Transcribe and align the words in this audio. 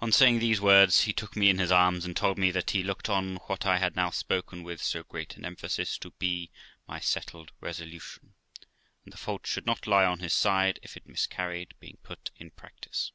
On 0.00 0.10
saying 0.10 0.40
these 0.40 0.60
words, 0.60 1.02
he 1.02 1.12
took 1.12 1.36
me 1.36 1.48
in 1.50 1.58
his 1.60 1.70
arms, 1.70 2.04
and 2.04 2.16
told 2.16 2.36
me 2.36 2.50
that 2.50 2.70
he 2.70 2.82
looked 2.82 3.08
on 3.08 3.36
what 3.46 3.64
I 3.64 3.78
had 3.78 3.94
now 3.94 4.10
spoken 4.10 4.64
with 4.64 4.82
so 4.82 5.04
great 5.04 5.36
an 5.36 5.44
emphasis, 5.44 5.98
to 5.98 6.10
be 6.10 6.50
my 6.88 6.98
settled 6.98 7.52
resolution, 7.60 8.34
and 9.04 9.12
the 9.12 9.16
fault 9.16 9.46
should 9.46 9.64
not 9.64 9.86
lie 9.86 10.04
on 10.04 10.18
his 10.18 10.34
side 10.34 10.80
if 10.82 10.96
it 10.96 11.06
miscarried 11.06 11.74
being 11.78 11.98
put 12.02 12.32
in 12.34 12.50
practice. 12.50 13.12